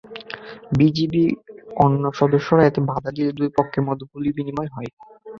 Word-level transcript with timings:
বিজিবির 0.77 1.31
অন্য 1.77 2.03
সদস্যরা 2.19 2.63
এতে 2.65 2.79
বাধা 2.89 3.09
দিলে 3.15 3.31
দুই 3.39 3.49
পক্ষের 3.57 3.83
মধ্যে 3.87 4.05
গুলিবিনিময় 4.11 4.71
হয়। 4.75 4.89